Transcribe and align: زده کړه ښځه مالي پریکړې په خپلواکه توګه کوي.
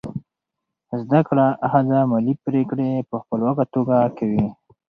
زده 1.03 1.19
کړه 1.27 1.47
ښځه 1.71 1.99
مالي 2.11 2.33
پریکړې 2.45 2.89
په 3.09 3.15
خپلواکه 3.23 3.63
توګه 3.73 3.97
کوي. 4.17 4.45